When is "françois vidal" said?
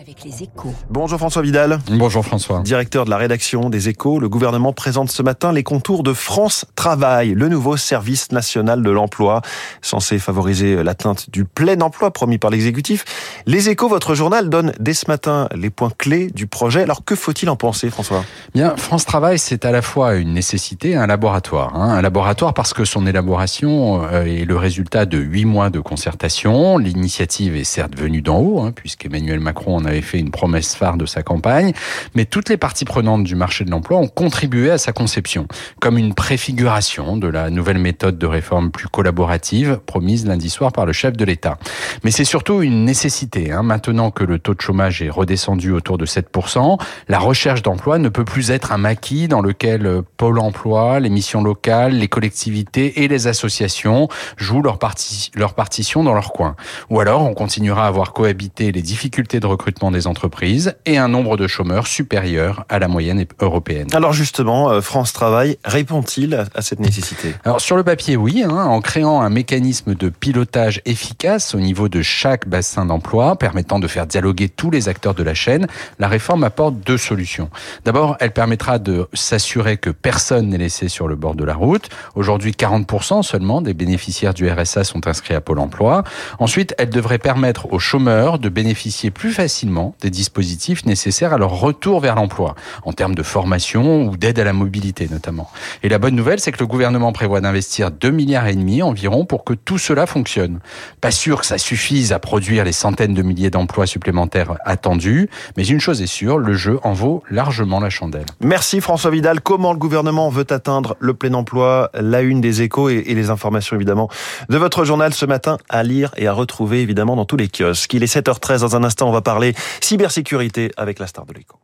1.18-1.80, 108.80-109.40